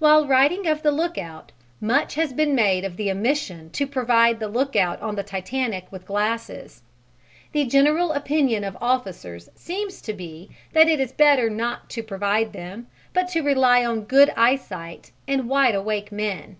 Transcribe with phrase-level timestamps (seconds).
[0.00, 4.48] While writing of the lookout, much has been made of the omission to provide the
[4.48, 6.82] lookout on the Titanic with glasses.
[7.52, 12.52] The general opinion of officers seems to be that it is better not to provide
[12.52, 16.56] them, but to rely on good eyesight and wide awake men.